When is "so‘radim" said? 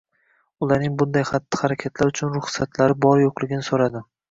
3.71-4.11